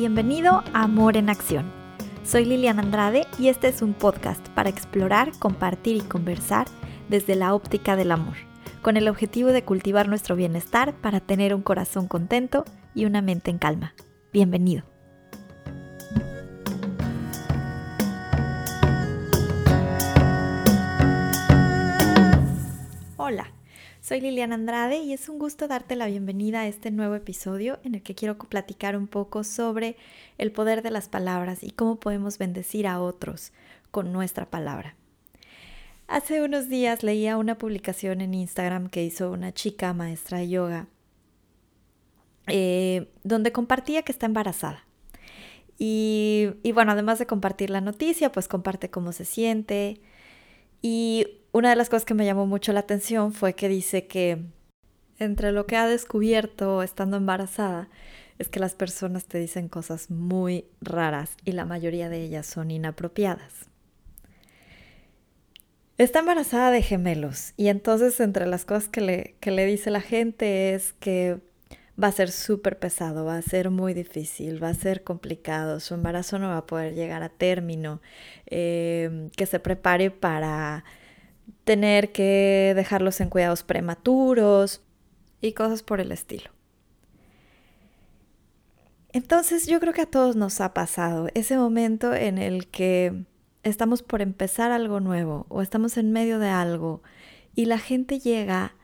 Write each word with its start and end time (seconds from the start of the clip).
Bienvenido 0.00 0.62
a 0.74 0.84
Amor 0.84 1.16
en 1.16 1.28
Acción. 1.28 1.72
Soy 2.22 2.44
Liliana 2.44 2.82
Andrade 2.82 3.26
y 3.36 3.48
este 3.48 3.66
es 3.66 3.82
un 3.82 3.94
podcast 3.94 4.48
para 4.50 4.70
explorar, 4.70 5.32
compartir 5.40 5.96
y 5.96 6.02
conversar 6.02 6.68
desde 7.08 7.34
la 7.34 7.52
óptica 7.52 7.96
del 7.96 8.12
amor, 8.12 8.36
con 8.80 8.96
el 8.96 9.08
objetivo 9.08 9.48
de 9.48 9.64
cultivar 9.64 10.06
nuestro 10.06 10.36
bienestar 10.36 10.94
para 10.94 11.18
tener 11.18 11.52
un 11.52 11.62
corazón 11.62 12.06
contento 12.06 12.64
y 12.94 13.06
una 13.06 13.22
mente 13.22 13.50
en 13.50 13.58
calma. 13.58 13.92
Bienvenido. 14.32 14.84
Hola. 23.16 23.57
Soy 24.08 24.22
Liliana 24.22 24.54
Andrade 24.54 25.00
y 25.00 25.12
es 25.12 25.28
un 25.28 25.38
gusto 25.38 25.68
darte 25.68 25.94
la 25.94 26.06
bienvenida 26.06 26.62
a 26.62 26.66
este 26.66 26.90
nuevo 26.90 27.14
episodio 27.14 27.78
en 27.84 27.94
el 27.94 28.02
que 28.02 28.14
quiero 28.14 28.38
platicar 28.38 28.96
un 28.96 29.06
poco 29.06 29.44
sobre 29.44 29.96
el 30.38 30.50
poder 30.50 30.80
de 30.80 30.90
las 30.90 31.10
palabras 31.10 31.62
y 31.62 31.72
cómo 31.72 32.00
podemos 32.00 32.38
bendecir 32.38 32.86
a 32.86 33.02
otros 33.02 33.52
con 33.90 34.10
nuestra 34.10 34.48
palabra. 34.48 34.94
Hace 36.06 36.42
unos 36.42 36.70
días 36.70 37.02
leía 37.02 37.36
una 37.36 37.58
publicación 37.58 38.22
en 38.22 38.32
Instagram 38.32 38.88
que 38.88 39.04
hizo 39.04 39.30
una 39.30 39.52
chica 39.52 39.92
maestra 39.92 40.38
de 40.38 40.48
yoga 40.48 40.86
eh, 42.46 43.10
donde 43.24 43.52
compartía 43.52 44.04
que 44.04 44.12
está 44.12 44.24
embarazada. 44.24 44.86
Y, 45.78 46.48
y 46.62 46.72
bueno, 46.72 46.92
además 46.92 47.18
de 47.18 47.26
compartir 47.26 47.68
la 47.68 47.82
noticia, 47.82 48.32
pues 48.32 48.48
comparte 48.48 48.88
cómo 48.88 49.12
se 49.12 49.26
siente. 49.26 50.00
Y 50.80 51.37
una 51.52 51.70
de 51.70 51.76
las 51.76 51.88
cosas 51.88 52.04
que 52.04 52.14
me 52.14 52.24
llamó 52.24 52.46
mucho 52.46 52.72
la 52.72 52.80
atención 52.80 53.32
fue 53.32 53.54
que 53.54 53.68
dice 53.68 54.06
que 54.06 54.38
entre 55.18 55.52
lo 55.52 55.66
que 55.66 55.76
ha 55.76 55.86
descubierto 55.86 56.82
estando 56.82 57.16
embarazada 57.16 57.88
es 58.38 58.48
que 58.48 58.60
las 58.60 58.74
personas 58.74 59.24
te 59.24 59.38
dicen 59.38 59.68
cosas 59.68 60.10
muy 60.10 60.66
raras 60.80 61.36
y 61.44 61.52
la 61.52 61.64
mayoría 61.64 62.08
de 62.08 62.22
ellas 62.22 62.46
son 62.46 62.70
inapropiadas. 62.70 63.68
Está 65.96 66.20
embarazada 66.20 66.70
de 66.70 66.82
gemelos 66.82 67.54
y 67.56 67.68
entonces 67.68 68.20
entre 68.20 68.46
las 68.46 68.64
cosas 68.64 68.88
que 68.88 69.00
le, 69.00 69.36
que 69.40 69.50
le 69.50 69.66
dice 69.66 69.90
la 69.90 70.00
gente 70.00 70.74
es 70.74 70.92
que 70.92 71.40
va 72.00 72.06
a 72.06 72.12
ser 72.12 72.30
súper 72.30 72.78
pesado, 72.78 73.24
va 73.24 73.36
a 73.36 73.42
ser 73.42 73.70
muy 73.70 73.92
difícil, 73.92 74.62
va 74.62 74.68
a 74.68 74.74
ser 74.74 75.02
complicado, 75.02 75.80
su 75.80 75.94
embarazo 75.94 76.38
no 76.38 76.46
va 76.46 76.58
a 76.58 76.66
poder 76.66 76.94
llegar 76.94 77.24
a 77.24 77.28
término, 77.28 78.00
eh, 78.46 79.30
que 79.36 79.46
se 79.46 79.58
prepare 79.58 80.12
para 80.12 80.84
tener 81.64 82.12
que 82.12 82.72
dejarlos 82.74 83.20
en 83.20 83.30
cuidados 83.30 83.62
prematuros 83.62 84.82
y 85.40 85.52
cosas 85.52 85.82
por 85.82 86.00
el 86.00 86.12
estilo. 86.12 86.50
Entonces 89.12 89.66
yo 89.66 89.80
creo 89.80 89.92
que 89.92 90.02
a 90.02 90.10
todos 90.10 90.36
nos 90.36 90.60
ha 90.60 90.74
pasado 90.74 91.28
ese 91.34 91.56
momento 91.56 92.14
en 92.14 92.38
el 92.38 92.68
que 92.68 93.24
estamos 93.62 94.02
por 94.02 94.22
empezar 94.22 94.70
algo 94.70 95.00
nuevo 95.00 95.46
o 95.48 95.62
estamos 95.62 95.96
en 95.96 96.12
medio 96.12 96.38
de 96.38 96.48
algo 96.48 97.02
y 97.54 97.64
la 97.64 97.78
gente 97.78 98.18
llega 98.18 98.74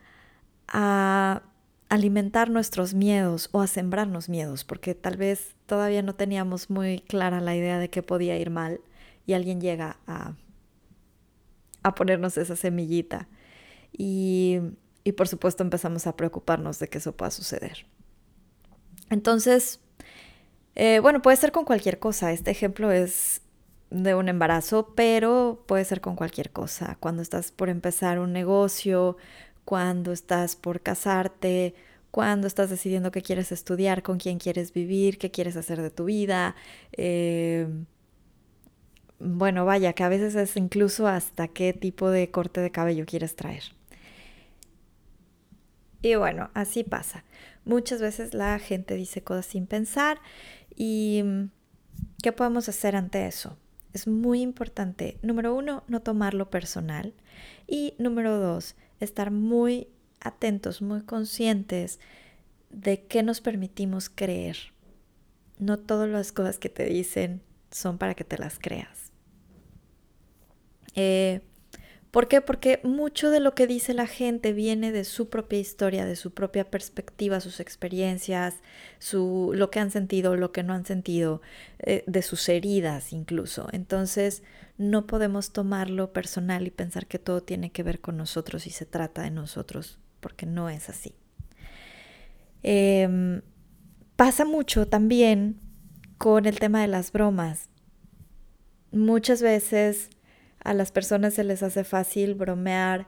a 0.67 1.43
alimentar 1.89 2.49
nuestros 2.49 2.93
miedos 2.93 3.49
o 3.51 3.61
a 3.61 3.67
sembrarnos 3.67 4.27
miedos, 4.27 4.63
porque 4.63 4.95
tal 4.95 5.17
vez 5.17 5.55
todavía 5.67 6.01
no 6.01 6.15
teníamos 6.15 6.69
muy 6.69 6.99
clara 6.99 7.39
la 7.39 7.55
idea 7.55 7.79
de 7.79 7.89
que 7.89 8.03
podía 8.03 8.37
ir 8.37 8.49
mal 8.49 8.81
y 9.25 9.33
alguien 9.33 9.61
llega 9.61 9.97
a 10.07 10.33
a 11.85 11.93
ponernos 11.93 12.37
esa 12.37 12.55
semillita. 12.55 13.27
Y, 13.95 14.59
por 15.15 15.27
supuesto 15.27 15.63
empezamos 15.63 16.07
a 16.07 16.15
preocuparnos 16.17 16.79
de 16.79 16.87
que 16.89 16.97
eso 16.97 17.15
pueda 17.15 17.29
suceder. 17.29 17.85
Entonces, 19.11 19.79
eh, 20.73 20.99
bueno, 20.99 21.21
puede 21.21 21.37
ser 21.37 21.51
con 21.51 21.63
cualquier 21.63 21.99
cosa. 21.99 22.31
Este 22.31 22.49
ejemplo 22.49 22.91
es 22.91 23.41
de 23.91 24.15
un 24.15 24.29
embarazo, 24.29 24.93
pero 24.95 25.63
puede 25.67 25.85
ser 25.85 26.01
con 26.01 26.15
cualquier 26.15 26.49
cosa. 26.51 26.97
Cuando 26.99 27.21
estás 27.21 27.51
por 27.51 27.69
empezar 27.69 28.17
un 28.19 28.33
negocio, 28.33 29.15
cuando 29.63 30.11
estás 30.11 30.55
por 30.55 30.81
casarte, 30.81 31.75
cuando 32.09 32.47
estás 32.47 32.71
decidiendo 32.71 33.11
qué 33.11 33.21
quieres 33.21 33.51
estudiar, 33.51 34.01
con 34.01 34.17
quién 34.17 34.39
quieres 34.39 34.73
vivir, 34.73 35.19
qué 35.19 35.29
quieres 35.29 35.55
hacer 35.55 35.83
de 35.83 35.91
tu 35.91 36.05
vida. 36.05 36.55
Eh, 36.93 37.67
bueno, 39.19 39.65
vaya, 39.65 39.93
que 39.93 40.03
a 40.03 40.09
veces 40.09 40.35
es 40.35 40.57
incluso 40.57 41.07
hasta 41.07 41.47
qué 41.47 41.73
tipo 41.73 42.09
de 42.09 42.29
corte 42.31 42.61
de 42.61 42.71
cabello 42.71 43.05
quieres 43.05 43.35
traer. 43.35 43.63
Y 46.01 46.15
bueno, 46.15 46.51
así 46.53 46.83
pasa. 46.83 47.23
Muchas 47.63 47.99
veces 47.99 48.33
la 48.33 48.59
gente 48.59 48.93
dice 48.93 49.23
cosas 49.23 49.47
sin 49.47 49.65
pensar 49.65 50.19
y 50.75 51.21
mm, 51.23 51.45
¿qué 52.21 52.31
podemos 52.31 52.69
hacer 52.69 52.95
ante 52.95 53.25
eso? 53.25 53.57
Es 53.93 54.07
muy 54.07 54.41
importante, 54.41 55.17
número 55.23 55.55
uno, 55.55 55.83
no 55.87 56.01
tomarlo 56.01 56.49
personal 56.49 57.13
y 57.65 57.95
número 57.97 58.37
dos, 58.37 58.75
estar 58.99 59.31
muy 59.31 59.87
atentos, 60.19 60.81
muy 60.81 61.01
conscientes 61.01 61.99
de 62.69 63.05
qué 63.05 63.23
nos 63.23 63.41
permitimos 63.41 64.09
creer. 64.09 64.57
No 65.57 65.79
todas 65.79 66.09
las 66.09 66.31
cosas 66.31 66.59
que 66.59 66.69
te 66.69 66.85
dicen 66.85 67.41
son 67.71 67.97
para 67.97 68.13
que 68.13 68.25
te 68.25 68.37
las 68.37 68.59
creas. 68.59 69.04
Eh, 70.95 71.41
¿Por 72.15 72.29
qué? 72.29 72.39
Porque 72.39 72.79
mucho 72.83 73.29
de 73.29 73.41
lo 73.41 73.55
que 73.55 73.67
dice 73.67 73.93
la 73.93 74.07
gente 74.07 74.53
viene 74.53 74.93
de 74.93 75.03
su 75.03 75.27
propia 75.27 75.59
historia, 75.59 76.05
de 76.05 76.15
su 76.15 76.33
propia 76.33 76.63
perspectiva, 76.63 77.41
sus 77.41 77.59
experiencias, 77.59 78.55
su, 78.99 79.51
lo 79.53 79.69
que 79.69 79.81
han 79.81 79.91
sentido, 79.91 80.37
lo 80.37 80.53
que 80.53 80.63
no 80.63 80.71
han 80.71 80.85
sentido, 80.85 81.41
eh, 81.79 82.05
de 82.07 82.21
sus 82.21 82.47
heridas 82.47 83.11
incluso. 83.11 83.67
Entonces 83.73 84.43
no 84.77 85.07
podemos 85.07 85.51
tomarlo 85.51 86.13
personal 86.13 86.65
y 86.65 86.71
pensar 86.71 87.05
que 87.05 87.19
todo 87.19 87.43
tiene 87.43 87.71
que 87.73 87.83
ver 87.83 87.99
con 87.99 88.15
nosotros 88.15 88.65
y 88.65 88.69
se 88.69 88.85
trata 88.85 89.23
de 89.23 89.31
nosotros, 89.31 89.99
porque 90.21 90.45
no 90.45 90.69
es 90.69 90.87
así. 90.87 91.15
Em, 92.63 93.41
pasa 94.15 94.45
mucho 94.45 94.87
también 94.87 95.59
con 96.17 96.45
el 96.45 96.59
tema 96.59 96.79
de 96.79 96.87
las 96.87 97.11
bromas. 97.11 97.67
Muchas 98.93 99.41
veces 99.41 100.11
a 100.65 100.73
las 100.73 100.91
personas 100.91 101.35
se 101.35 101.43
les 101.43 101.63
hace 101.63 101.83
fácil 101.83 102.33
bromear 102.33 103.07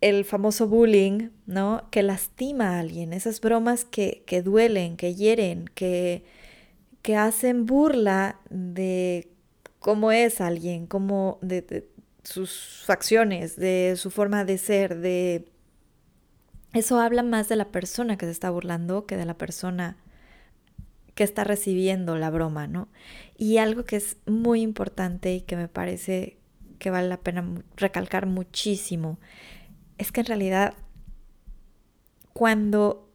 el 0.00 0.24
famoso 0.24 0.68
bullying, 0.68 1.30
¿no? 1.46 1.88
Que 1.90 2.02
lastima 2.02 2.76
a 2.76 2.80
alguien, 2.80 3.12
esas 3.12 3.40
bromas 3.40 3.84
que, 3.84 4.24
que 4.26 4.42
duelen, 4.42 4.96
que 4.96 5.14
hieren, 5.14 5.66
que, 5.74 6.24
que 7.02 7.16
hacen 7.16 7.66
burla 7.66 8.40
de 8.50 9.28
cómo 9.78 10.12
es 10.12 10.40
alguien, 10.40 10.86
cómo 10.86 11.38
de, 11.40 11.62
de 11.62 11.88
sus 12.24 12.82
facciones, 12.84 13.56
de 13.56 13.94
su 13.96 14.10
forma 14.10 14.44
de 14.44 14.58
ser, 14.58 14.98
de... 14.98 15.48
Eso 16.72 16.98
habla 16.98 17.22
más 17.22 17.48
de 17.48 17.56
la 17.56 17.70
persona 17.70 18.18
que 18.18 18.26
se 18.26 18.32
está 18.32 18.50
burlando 18.50 19.06
que 19.06 19.16
de 19.16 19.24
la 19.24 19.38
persona 19.38 19.96
que 21.16 21.24
está 21.24 21.44
recibiendo 21.44 22.14
la 22.14 22.30
broma, 22.30 22.68
¿no? 22.68 22.88
Y 23.36 23.56
algo 23.56 23.84
que 23.84 23.96
es 23.96 24.18
muy 24.26 24.60
importante 24.60 25.34
y 25.34 25.40
que 25.40 25.56
me 25.56 25.66
parece 25.66 26.36
que 26.78 26.90
vale 26.90 27.08
la 27.08 27.16
pena 27.16 27.64
recalcar 27.74 28.26
muchísimo 28.26 29.18
es 29.96 30.12
que 30.12 30.20
en 30.20 30.26
realidad 30.26 30.74
cuando 32.34 33.10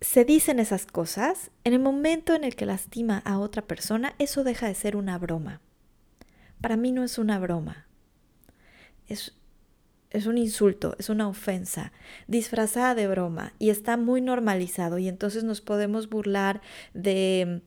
se 0.00 0.24
dicen 0.24 0.58
esas 0.58 0.86
cosas, 0.86 1.52
en 1.62 1.72
el 1.72 1.78
momento 1.78 2.34
en 2.34 2.42
el 2.42 2.56
que 2.56 2.66
lastima 2.66 3.22
a 3.24 3.38
otra 3.38 3.62
persona, 3.62 4.16
eso 4.18 4.42
deja 4.42 4.66
de 4.66 4.74
ser 4.74 4.96
una 4.96 5.18
broma. 5.18 5.60
Para 6.60 6.76
mí 6.76 6.90
no 6.90 7.04
es 7.04 7.16
una 7.16 7.38
broma. 7.38 7.86
Es 9.06 9.36
es 10.10 10.26
un 10.26 10.38
insulto, 10.38 10.94
es 10.98 11.10
una 11.10 11.28
ofensa, 11.28 11.92
disfrazada 12.28 12.94
de 12.94 13.08
broma 13.08 13.52
y 13.58 13.70
está 13.70 13.96
muy 13.96 14.20
normalizado 14.20 14.98
y 14.98 15.08
entonces 15.08 15.44
nos 15.44 15.60
podemos 15.60 16.08
burlar 16.08 16.60
de 16.94 17.62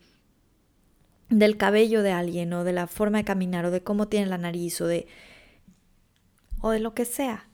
del 1.29 1.57
cabello 1.57 2.01
de 2.01 2.11
alguien 2.11 2.51
o 2.53 2.63
de 2.63 2.73
la 2.73 2.87
forma 2.87 3.19
de 3.19 3.23
caminar 3.23 3.65
o 3.65 3.71
de 3.71 3.83
cómo 3.83 4.07
tiene 4.07 4.25
la 4.25 4.39
nariz 4.39 4.81
o 4.81 4.87
de 4.87 5.07
o 6.61 6.71
de 6.71 6.79
lo 6.79 6.93
que 6.93 7.05
sea. 7.05 7.49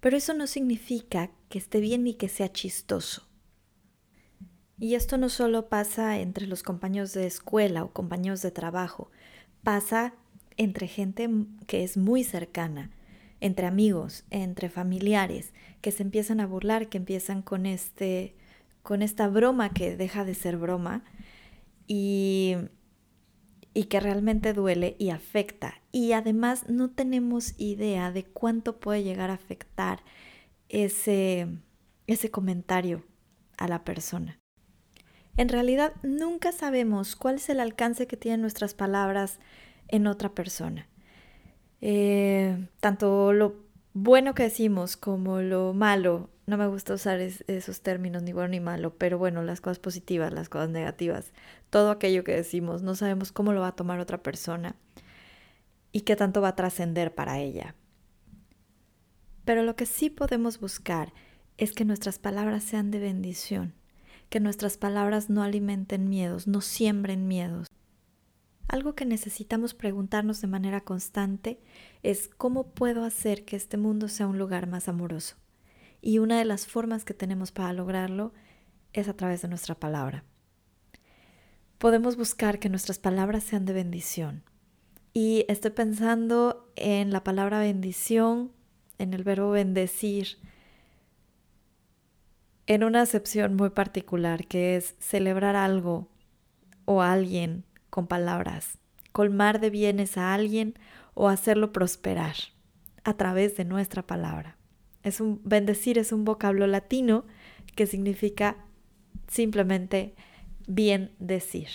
Pero 0.00 0.16
eso 0.16 0.34
no 0.34 0.46
significa 0.46 1.30
que 1.48 1.58
esté 1.58 1.80
bien 1.80 2.04
ni 2.04 2.14
que 2.14 2.28
sea 2.28 2.52
chistoso. 2.52 3.26
Y 4.78 4.94
esto 4.94 5.16
no 5.16 5.30
solo 5.30 5.68
pasa 5.68 6.18
entre 6.18 6.46
los 6.46 6.62
compañeros 6.62 7.14
de 7.14 7.26
escuela 7.26 7.82
o 7.82 7.92
compañeros 7.92 8.42
de 8.42 8.50
trabajo, 8.50 9.10
pasa 9.62 10.14
entre 10.58 10.86
gente 10.86 11.28
que 11.66 11.82
es 11.82 11.96
muy 11.96 12.24
cercana, 12.24 12.90
entre 13.40 13.66
amigos, 13.66 14.24
entre 14.30 14.68
familiares, 14.68 15.52
que 15.80 15.92
se 15.92 16.02
empiezan 16.02 16.40
a 16.40 16.46
burlar, 16.46 16.88
que 16.88 16.98
empiezan 16.98 17.42
con 17.42 17.66
este 17.66 18.34
con 18.82 19.02
esta 19.02 19.26
broma 19.26 19.70
que 19.70 19.96
deja 19.96 20.24
de 20.24 20.36
ser 20.36 20.58
broma 20.58 21.02
y, 21.88 22.54
y 23.74 23.84
que 23.84 23.98
realmente 23.98 24.52
duele 24.52 24.94
y 25.00 25.10
afecta. 25.10 25.82
Y 25.90 26.12
además 26.12 26.68
no 26.68 26.90
tenemos 26.90 27.54
idea 27.58 28.12
de 28.12 28.24
cuánto 28.24 28.78
puede 28.78 29.02
llegar 29.02 29.30
a 29.30 29.34
afectar 29.34 30.04
ese, 30.68 31.48
ese 32.06 32.30
comentario 32.30 33.02
a 33.58 33.66
la 33.66 33.82
persona. 33.82 34.38
En 35.36 35.48
realidad 35.48 35.92
nunca 36.04 36.52
sabemos 36.52 37.16
cuál 37.16 37.34
es 37.34 37.48
el 37.48 37.58
alcance 37.58 38.06
que 38.06 38.16
tienen 38.16 38.40
nuestras 38.40 38.74
palabras 38.74 39.40
en 39.88 40.06
otra 40.06 40.32
persona. 40.32 40.88
Eh, 41.80 42.68
tanto 42.80 43.32
lo 43.32 43.56
bueno 43.92 44.34
que 44.34 44.44
decimos 44.44 44.96
como 44.96 45.40
lo 45.40 45.72
malo, 45.72 46.30
no 46.46 46.56
me 46.56 46.66
gusta 46.66 46.94
usar 46.94 47.20
esos 47.20 47.80
términos 47.80 48.22
ni 48.22 48.32
bueno 48.32 48.48
ni 48.48 48.60
malo, 48.60 48.94
pero 48.96 49.18
bueno, 49.18 49.42
las 49.42 49.60
cosas 49.60 49.78
positivas, 49.78 50.32
las 50.32 50.48
cosas 50.48 50.70
negativas, 50.70 51.32
todo 51.70 51.90
aquello 51.90 52.22
que 52.22 52.34
decimos, 52.34 52.82
no 52.82 52.94
sabemos 52.94 53.32
cómo 53.32 53.52
lo 53.52 53.60
va 53.60 53.68
a 53.68 53.76
tomar 53.76 53.98
otra 53.98 54.22
persona 54.22 54.76
y 55.92 56.02
qué 56.02 56.14
tanto 56.14 56.40
va 56.40 56.48
a 56.48 56.56
trascender 56.56 57.14
para 57.14 57.40
ella. 57.40 57.74
Pero 59.44 59.62
lo 59.62 59.76
que 59.76 59.86
sí 59.86 60.10
podemos 60.10 60.60
buscar 60.60 61.12
es 61.56 61.72
que 61.72 61.84
nuestras 61.84 62.18
palabras 62.18 62.62
sean 62.62 62.90
de 62.90 62.98
bendición, 62.98 63.74
que 64.28 64.40
nuestras 64.40 64.76
palabras 64.76 65.30
no 65.30 65.42
alimenten 65.42 66.08
miedos, 66.08 66.46
no 66.46 66.60
siembren 66.60 67.26
miedos. 67.28 67.66
Algo 68.68 68.94
que 68.94 69.04
necesitamos 69.04 69.74
preguntarnos 69.74 70.40
de 70.40 70.48
manera 70.48 70.80
constante 70.80 71.60
es 72.02 72.28
cómo 72.36 72.68
puedo 72.68 73.04
hacer 73.04 73.44
que 73.44 73.56
este 73.56 73.76
mundo 73.76 74.08
sea 74.08 74.26
un 74.26 74.38
lugar 74.38 74.66
más 74.66 74.88
amoroso. 74.88 75.36
Y 76.02 76.18
una 76.18 76.38
de 76.38 76.44
las 76.44 76.66
formas 76.66 77.04
que 77.04 77.14
tenemos 77.14 77.52
para 77.52 77.72
lograrlo 77.72 78.32
es 78.92 79.08
a 79.08 79.14
través 79.14 79.42
de 79.42 79.48
nuestra 79.48 79.76
palabra. 79.76 80.24
Podemos 81.78 82.16
buscar 82.16 82.58
que 82.58 82.68
nuestras 82.68 82.98
palabras 82.98 83.44
sean 83.44 83.66
de 83.66 83.72
bendición. 83.72 84.42
Y 85.12 85.44
estoy 85.48 85.70
pensando 85.70 86.70
en 86.74 87.12
la 87.12 87.22
palabra 87.22 87.60
bendición, 87.60 88.52
en 88.98 89.14
el 89.14 89.22
verbo 89.22 89.50
bendecir, 89.50 90.38
en 92.66 92.82
una 92.82 93.02
acepción 93.02 93.54
muy 93.54 93.70
particular 93.70 94.46
que 94.46 94.76
es 94.76 94.96
celebrar 94.98 95.54
algo 95.54 96.08
o 96.84 97.02
alguien 97.02 97.64
con 97.96 98.08
palabras, 98.08 98.76
colmar 99.12 99.58
de 99.58 99.70
bienes 99.70 100.18
a 100.18 100.34
alguien 100.34 100.74
o 101.14 101.30
hacerlo 101.30 101.72
prosperar 101.72 102.36
a 103.04 103.14
través 103.14 103.56
de 103.56 103.64
nuestra 103.64 104.06
palabra. 104.06 104.58
Es 105.02 105.18
un 105.18 105.40
bendecir 105.44 105.96
es 105.96 106.12
un 106.12 106.26
vocablo 106.26 106.66
latino 106.66 107.24
que 107.74 107.86
significa 107.86 108.58
simplemente 109.28 110.14
bien 110.66 111.14
decir. 111.20 111.68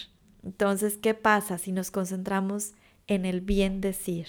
Entonces, 0.44 0.98
¿qué 0.98 1.16
pasa 1.16 1.58
si 1.58 1.72
nos 1.72 1.90
concentramos 1.90 2.74
en 3.08 3.26
el 3.26 3.42
bien 3.42 3.82
decir, 3.82 4.28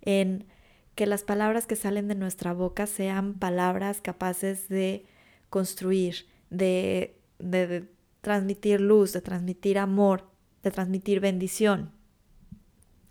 en 0.00 0.46
que 0.94 1.04
las 1.04 1.24
palabras 1.24 1.66
que 1.66 1.76
salen 1.76 2.08
de 2.08 2.14
nuestra 2.14 2.54
boca 2.54 2.86
sean 2.86 3.34
palabras 3.34 4.00
capaces 4.00 4.70
de 4.70 5.04
construir, 5.50 6.24
de, 6.48 7.18
de, 7.38 7.84
transmitir 8.22 8.80
luz, 8.80 9.12
de 9.12 9.20
transmitir 9.20 9.76
amor, 9.78 10.32
de 10.64 10.70
transmitir 10.70 11.20
bendición. 11.20 11.92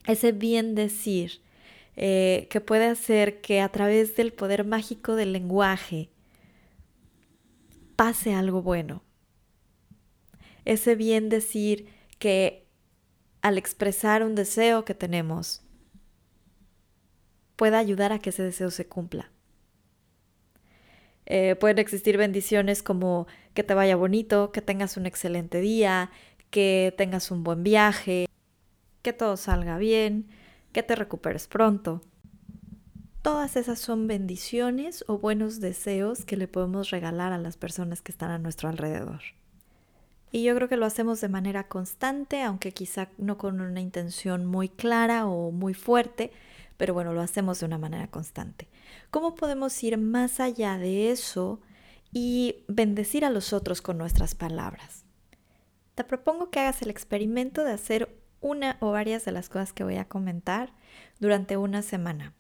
Ese 0.06 0.32
bien 0.32 0.76
decir 0.76 1.42
eh, 1.96 2.48
que 2.50 2.60
puede 2.60 2.88
hacer 2.88 3.40
que 3.40 3.62
a 3.62 3.70
través 3.70 4.16
del 4.16 4.34
poder 4.34 4.66
mágico 4.66 5.16
del 5.16 5.32
lenguaje 5.32 6.10
pase 7.96 8.34
algo 8.34 8.62
bueno. 8.62 9.04
Ese 10.66 10.96
bien 10.96 11.30
decir 11.30 11.88
que 12.20 12.66
al 13.42 13.58
expresar 13.58 14.24
un 14.24 14.36
deseo 14.36 14.84
que 14.86 14.96
tenemos 14.96 15.62
pueda 17.56 17.78
ayudar 17.78 18.12
a 18.12 18.20
que 18.20 18.32
ese 18.32 18.44
deseo 18.44 18.72
se 18.72 18.88
cumpla. 18.88 19.30
Eh, 21.26 21.56
pueden 21.56 21.80
existir 21.80 22.18
bendiciones 22.18 22.84
como 22.84 23.28
que 23.54 23.64
te 23.64 23.74
vaya 23.74 23.96
bonito, 23.96 24.52
que 24.52 24.62
tengas 24.62 24.98
un 24.98 25.06
excelente 25.06 25.62
día, 25.62 26.12
que 26.54 26.94
tengas 26.96 27.32
un 27.32 27.44
buen 27.44 27.64
viaje, 27.64 28.28
que 29.02 29.12
todo 29.12 29.38
salga 29.38 29.80
bien, 29.80 30.28
que 30.72 30.84
te 30.84 30.96
recuperes 30.96 31.48
pronto. 31.48 32.04
Todas 33.24 33.56
esas 33.56 33.80
son 33.80 34.06
bendiciones 34.06 35.04
o 35.08 35.18
buenos 35.18 35.62
deseos 35.62 36.26
que 36.26 36.38
le 36.38 36.48
podemos 36.48 36.92
regalar 36.92 37.34
a 37.34 37.40
las 37.40 37.58
personas 37.58 38.04
que 38.04 38.12
están 38.12 38.30
a 38.30 38.38
nuestro 38.38 38.70
alrededor. 38.70 39.22
Y 40.32 40.44
yo 40.44 40.54
creo 40.54 40.70
que 40.70 40.78
lo 40.78 40.86
hacemos 40.86 41.22
de 41.22 41.30
manera 41.30 41.68
constante, 41.68 42.44
aunque 42.44 42.72
quizá 42.72 43.10
no 43.18 43.40
con 43.40 43.60
una 43.60 43.82
intención 43.82 44.46
muy 44.46 44.70
clara 44.70 45.26
o 45.26 45.50
muy 45.50 45.74
fuerte, 45.74 46.32
pero 46.78 46.94
bueno, 46.94 47.14
lo 47.14 47.22
hacemos 47.22 47.62
de 47.62 47.66
una 47.66 47.80
manera 47.80 48.12
constante. 48.12 48.68
¿Cómo 49.10 49.34
podemos 49.34 49.84
ir 49.84 49.98
más 49.98 50.40
allá 50.40 50.78
de 50.78 51.10
eso 51.10 51.62
y 52.12 52.58
bendecir 52.68 53.26
a 53.26 53.32
los 53.32 53.54
otros 53.54 53.82
con 53.82 53.98
nuestras 53.98 54.36
palabras? 54.36 55.03
Te 55.96 56.04
propongo 56.04 56.50
que 56.50 56.60
hagas 56.60 56.82
el 56.82 56.90
experimento 56.90 57.64
de 57.64 57.72
hacer 57.72 58.10
una 58.42 58.78
o 58.82 58.92
varias 58.92 59.26
de 59.26 59.32
las 59.32 59.50
cosas 59.50 59.74
que 59.74 59.84
voy 59.84 59.98
a 59.98 60.08
comentar 60.08 60.74
durante 61.20 61.58
una 61.58 61.82
semana. 61.82 62.34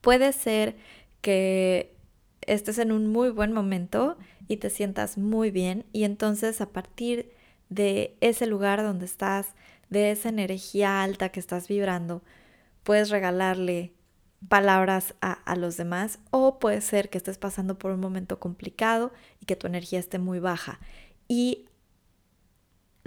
Puede 0.00 0.32
ser 0.32 0.76
que 1.20 1.94
estés 2.42 2.78
en 2.78 2.92
un 2.92 3.06
muy 3.08 3.30
buen 3.30 3.52
momento 3.52 4.16
y 4.46 4.58
te 4.58 4.70
sientas 4.70 5.18
muy 5.18 5.50
bien 5.50 5.84
y 5.92 6.04
entonces 6.04 6.60
a 6.60 6.70
partir 6.70 7.32
de 7.68 8.16
ese 8.20 8.46
lugar 8.46 8.82
donde 8.82 9.04
estás, 9.04 9.54
de 9.90 10.10
esa 10.10 10.28
energía 10.28 11.02
alta 11.02 11.30
que 11.30 11.40
estás 11.40 11.68
vibrando, 11.68 12.22
puedes 12.82 13.10
regalarle 13.10 13.92
palabras 14.48 15.14
a, 15.20 15.56
los 15.56 15.76
demás 15.76 16.20
o 16.30 16.58
puede 16.58 16.80
ser 16.80 17.10
que 17.10 17.18
estés 17.18 17.38
pasando 17.38 17.76
por 17.76 17.90
un 17.90 18.00
momento 18.00 18.38
complicado 18.38 19.12
y 19.40 19.46
que 19.46 19.56
tu 19.56 19.66
energía 19.66 19.98
esté 19.98 20.18
muy 20.18 20.38
baja. 20.38 20.78
Y 21.26 21.67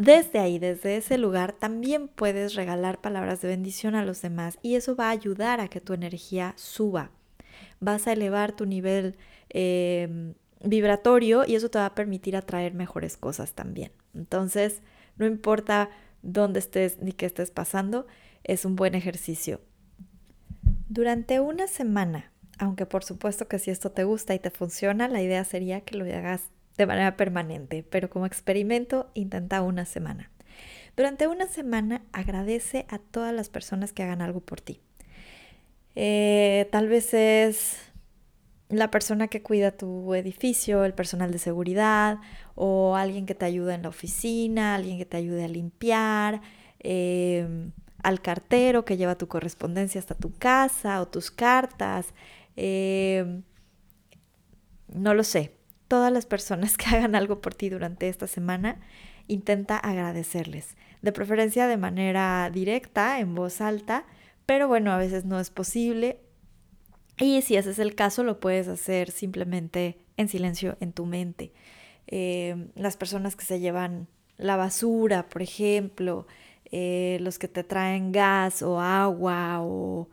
desde 0.02 0.40
ahí, 0.40 0.58
desde 0.58 0.98
ese 0.98 1.20
lugar, 1.20 1.54
también 1.54 2.08
puedes 2.08 2.56
regalar 2.56 3.00
palabras 3.02 3.40
de 3.40 3.50
bendición 3.50 3.94
a 3.94 4.04
los 4.04 4.24
demás 4.24 4.58
y 4.64 4.74
eso 4.74 4.96
va 4.96 5.10
a 5.10 5.12
ayudar 5.12 5.60
a 5.60 5.68
que 5.68 5.80
tu 5.80 5.94
energía 5.94 6.54
suba. 6.58 7.12
Vas 7.80 8.08
a 8.08 8.14
elevar 8.14 8.52
tu 8.52 8.66
nivel 8.66 9.16
em, 9.50 10.34
vibratorio 10.64 11.44
y 11.46 11.54
eso 11.54 11.70
te 11.70 11.78
va 11.78 11.86
a 11.86 11.94
permitir 11.94 12.36
atraer 12.36 12.74
mejores 12.74 13.16
cosas 13.16 13.54
también. 13.54 13.92
Entonces, 14.16 14.82
no 15.18 15.28
importa 15.28 15.92
dónde 16.24 16.58
estés 16.58 16.98
ni 16.98 17.12
qué 17.12 17.28
estés 17.28 17.52
pasando, 17.52 18.08
es 18.44 18.66
un 18.66 18.76
buen 18.76 18.96
ejercicio. 18.96 19.62
Durante 20.90 21.40
una 21.40 21.68
semana, 21.68 22.32
aunque 22.58 22.88
por 22.88 23.04
supuesto 23.04 23.48
que 23.48 23.60
si 23.60 23.70
esto 23.70 23.92
te 23.92 24.04
gusta 24.04 24.34
y 24.34 24.40
te 24.40 24.50
funciona, 24.50 25.08
la 25.08 25.22
idea 25.22 25.44
sería 25.44 25.82
que 25.82 25.96
lo 25.96 26.06
hagas 26.06 26.50
de 26.78 26.86
manera 26.86 27.18
permanente, 27.18 27.84
pero 27.90 28.10
como 28.10 28.26
experimento 28.26 29.12
intenta 29.14 29.62
una 29.62 29.86
semana. 29.86 30.32
Durante 30.96 31.28
una 31.28 31.48
semana 31.48 32.04
agradece 32.12 32.86
a 32.90 33.00
todas 33.00 33.34
las 33.34 33.50
personas 33.50 33.94
que 33.94 34.04
hagan 34.04 34.22
algo 34.22 34.42
por 34.42 34.62
ti. 34.62 34.82
Eh, 35.96 36.68
tal 36.72 36.88
vez 36.88 37.14
es 37.14 37.78
la 38.70 38.90
persona 38.90 39.28
que 39.28 39.42
cuida 39.42 39.72
tu 39.72 40.14
edificio, 40.14 40.86
el 40.86 40.94
personal 40.94 41.32
de 41.32 41.40
seguridad 41.40 42.20
o 42.56 42.96
alguien 42.96 43.26
que 43.26 43.36
te 43.36 43.46
ayuda 43.46 43.76
en 43.76 43.84
la 43.84 43.90
oficina, 43.90 44.76
alguien 44.76 44.98
que 44.98 45.06
te 45.06 45.18
ayude 45.18 45.44
a 45.44 45.48
limpiar, 45.48 46.42
eh, 46.80 47.70
al 48.04 48.22
cartero 48.22 48.86
que 48.86 48.98
lleva 48.98 49.18
tu 49.18 49.28
correspondencia 49.28 50.00
hasta 50.00 50.16
tu 50.16 50.34
casa 50.34 51.02
o 51.02 51.08
tus 51.08 51.32
cartas. 51.32 52.14
Eh, 52.56 53.42
no 54.88 55.14
lo 55.14 55.24
sé. 55.24 55.61
Todas 55.92 56.14
las 56.14 56.26
personas 56.26 56.78
que 56.78 56.86
hagan 56.86 57.16
algo 57.16 57.42
por 57.42 57.54
ti 57.54 57.68
durante 57.68 58.08
esta 58.08 58.26
semana, 58.26 58.80
intenta 59.28 59.76
agradecerles. 59.76 60.78
De 61.02 61.12
preferencia 61.12 61.68
de 61.68 61.76
manera 61.76 62.50
directa, 62.50 63.20
en 63.20 63.36
voz 63.36 63.60
alta, 63.60 64.06
pero 64.46 64.70
bueno, 64.70 64.94
a 64.94 64.98
veces 64.98 65.26
no 65.26 65.38
es 65.38 65.50
posible. 65.50 66.22
Y 67.20 67.42
si 67.42 67.58
ese 67.58 67.72
es 67.72 67.80
el 67.80 67.94
caso, 67.94 68.24
lo 68.24 68.40
puedes 68.40 68.70
hacer 68.70 69.12
simplemente 69.12 69.98
en 70.16 70.30
silencio 70.30 70.78
en 70.80 70.94
tu 70.94 71.06
mente. 71.06 71.52
Eh, 72.08 72.70
las 72.76 72.96
personas 72.96 73.36
que 73.36 73.44
se 73.44 73.60
llevan 73.60 74.08
la 74.38 74.56
basura, 74.56 75.28
por 75.28 75.42
ejemplo, 75.42 76.26
eh, 76.72 77.18
los 77.20 77.38
que 77.38 77.50
te 77.50 77.66
traen 77.66 78.14
gas 78.14 78.62
o 78.62 78.80
agua 78.80 79.60
o 79.60 80.08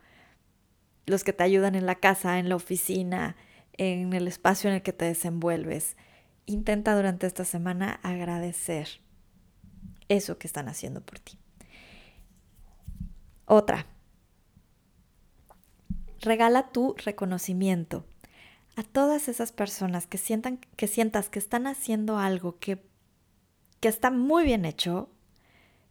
los 1.07 1.23
que 1.23 1.33
te 1.33 1.45
ayudan 1.45 1.77
en 1.77 1.87
la 1.87 1.95
casa, 1.95 2.41
en 2.41 2.49
la 2.49 2.57
oficina, 2.57 3.37
en 3.79 4.13
el 4.13 4.29
espacio 4.29 4.69
en 4.69 4.77
el 4.77 4.83
que 4.83 4.93
te 4.93 5.07
desenvuelves. 5.07 5.97
Intenta 6.47 6.95
durante 6.95 7.27
esta 7.27 7.45
semana 7.45 8.01
agradecer 8.03 9.01
eso 10.09 10.39
que 10.39 10.47
están 10.47 10.69
haciendo 10.69 11.01
por 11.01 11.19
ti. 11.19 11.39
Otra, 13.47 13.87
regala 16.21 16.71
tu 16.71 16.95
reconocimiento 16.99 18.05
a 18.77 18.83
todas 18.83 19.29
esas 19.29 19.53
personas 19.53 20.07
que 20.07 20.19
sientan 20.19 20.59
que 20.77 20.87
sientas 20.87 21.31
que 21.31 21.39
están 21.39 21.67
haciendo 21.67 22.19
algo 22.19 22.59
que, 22.59 22.85
que 23.81 23.89
está 23.89 24.11
muy 24.11 24.45
bien 24.45 24.65
hecho 24.65 25.11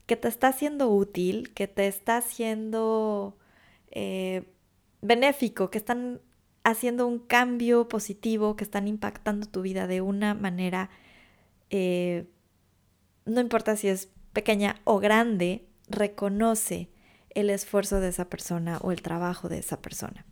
que 0.07 0.15
te 0.15 0.29
está 0.29 0.53
siendo 0.53 0.89
útil, 0.89 1.53
que 1.53 1.67
te 1.67 1.87
está 1.87 2.21
siendo 2.21 3.37
eh, 3.91 4.49
benéfico, 5.01 5.69
que 5.69 5.77
están 5.77 6.21
haciendo 6.69 7.07
un 7.07 7.19
cambio 7.19 7.87
positivo, 7.87 8.55
que 8.55 8.63
están 8.63 8.87
impactando 8.87 9.47
tu 9.47 9.61
vida 9.61 9.87
de 9.87 10.01
una 10.01 10.33
manera 10.33 10.89
eh, 11.69 12.27
no 13.27 13.41
importa 13.41 13.75
si 13.75 13.87
es 13.89 14.09
pequeña 14.33 14.77
o 14.83 14.99
grande, 14.99 15.67
reconoce 15.89 16.89
el 17.29 17.49
esfuerzo 17.49 17.99
de 17.99 18.09
esa 18.09 18.29
persona 18.29 18.79
o 18.81 18.91
el 18.91 19.01
trabajo 19.01 19.49
de 19.49 19.59
esa 19.59 19.81
persona. 19.81 20.25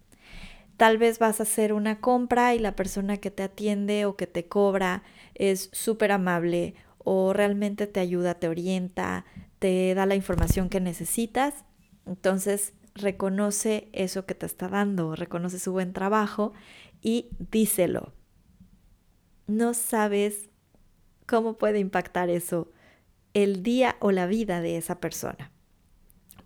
Tal 0.77 0.98
vez 0.98 1.20
vas 1.20 1.39
a 1.39 1.44
hacer 1.44 1.72
una 1.74 2.00
compra 2.01 2.56
y 2.56 2.60
la 2.60 2.75
persona 2.75 3.18
que 3.18 3.32
te 3.32 3.44
atiende 3.44 4.06
o 4.06 4.15
que 4.15 4.27
te 4.27 4.48
cobra 4.48 5.04
es 5.34 5.70
súper 5.72 6.12
amable 6.12 6.75
o 6.98 7.34
realmente 7.34 7.88
te 7.88 8.00
ayuda, 8.00 8.36
te 8.36 8.48
orienta, 8.48 9.25
te 9.60 9.94
da 9.94 10.06
la 10.06 10.15
información 10.15 10.70
que 10.70 10.82
necesitas. 10.82 11.63
Entonces, 12.06 12.74
reconoce 12.95 13.89
eso 13.91 14.25
que 14.25 14.33
te 14.33 14.45
está 14.45 14.69
dando, 14.69 15.15
reconoce 15.15 15.59
su 15.59 15.71
buen 15.73 15.93
trabajo 15.93 16.53
y 17.01 17.29
díselo. 17.51 18.13
No 19.47 19.73
sabes 19.73 20.49
cómo 21.27 21.57
puede 21.57 21.79
impactar 21.79 22.29
eso 22.29 22.71
el 23.33 23.61
día 23.63 23.97
o 23.99 24.11
la 24.11 24.25
vida 24.25 24.61
de 24.61 24.77
esa 24.77 24.99
persona. 24.99 25.51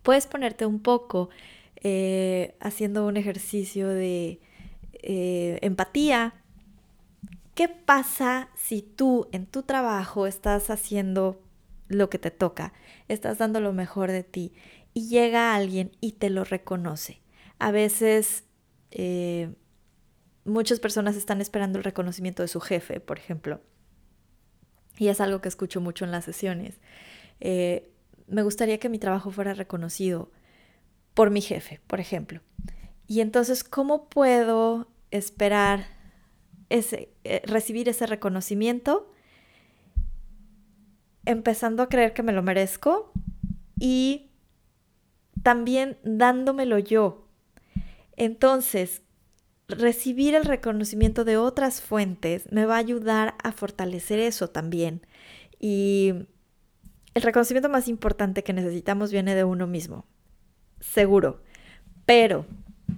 Puedes 0.02 0.26
ponerte 0.26 0.66
un 0.66 0.80
poco 0.80 1.30
eh, 1.76 2.56
haciendo 2.60 3.06
un 3.06 3.16
ejercicio 3.16 3.88
de 3.88 4.40
eh, 4.92 5.58
empatía. 5.62 6.34
¿Qué 7.54 7.68
pasa 7.68 8.48
si 8.56 8.82
tú 8.82 9.28
en 9.32 9.46
tu 9.46 9.62
trabajo 9.62 10.26
estás 10.26 10.68
haciendo 10.70 11.40
lo 11.88 12.08
que 12.08 12.18
te 12.18 12.30
toca, 12.30 12.72
estás 13.08 13.38
dando 13.38 13.60
lo 13.60 13.72
mejor 13.72 14.10
de 14.10 14.22
ti 14.22 14.52
y 14.94 15.08
llega 15.08 15.54
alguien 15.54 15.92
y 16.00 16.12
te 16.12 16.30
lo 16.30 16.44
reconoce? 16.44 17.20
A 17.58 17.70
veces 17.70 18.44
eh, 18.90 19.54
muchas 20.44 20.80
personas 20.80 21.16
están 21.16 21.40
esperando 21.40 21.78
el 21.78 21.84
reconocimiento 21.84 22.42
de 22.42 22.48
su 22.48 22.60
jefe, 22.60 23.00
por 23.00 23.18
ejemplo. 23.18 23.60
Y 24.98 25.08
es 25.08 25.20
algo 25.20 25.40
que 25.40 25.48
escucho 25.48 25.80
mucho 25.80 26.04
en 26.04 26.10
las 26.10 26.24
sesiones. 26.24 26.80
me 27.40 28.42
gustaría 28.42 28.78
que 28.78 28.88
mi 28.88 28.98
trabajo 28.98 29.30
fuera 29.30 29.54
reconocido 29.54 30.30
por 31.14 31.30
mi 31.30 31.40
jefe, 31.40 31.80
por 31.86 32.00
ejemplo. 32.00 32.40
Y 33.06 33.20
entonces, 33.20 33.64
¿cómo 33.64 34.08
puedo 34.08 34.88
esperar 35.10 35.86
ese, 36.68 37.12
eh, 37.24 37.42
recibir 37.44 37.88
ese 37.88 38.06
reconocimiento? 38.06 39.12
Empezando 41.24 41.82
a 41.82 41.88
creer 41.88 42.12
que 42.12 42.22
me 42.22 42.32
lo 42.32 42.42
merezco 42.42 43.12
y 43.78 44.29
también 45.42 45.98
dándomelo 46.02 46.78
yo. 46.78 47.26
Entonces, 48.16 49.02
recibir 49.68 50.34
el 50.34 50.44
reconocimiento 50.44 51.24
de 51.24 51.36
otras 51.36 51.80
fuentes 51.80 52.50
me 52.50 52.66
va 52.66 52.76
a 52.76 52.78
ayudar 52.78 53.34
a 53.42 53.52
fortalecer 53.52 54.18
eso 54.18 54.48
también. 54.48 55.06
Y 55.58 56.12
el 57.14 57.22
reconocimiento 57.22 57.68
más 57.68 57.88
importante 57.88 58.42
que 58.42 58.52
necesitamos 58.52 59.10
viene 59.10 59.34
de 59.34 59.44
uno 59.44 59.66
mismo 59.66 60.06
seguro. 60.80 61.42
Pero 62.06 62.46